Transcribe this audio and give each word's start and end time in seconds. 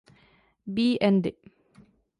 B. 0.73 0.97
Andy. 0.99 1.37